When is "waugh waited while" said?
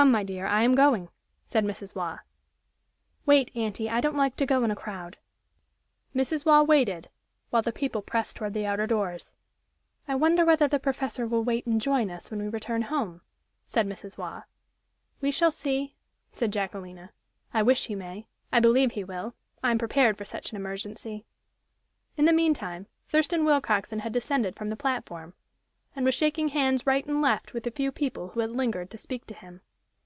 6.46-7.60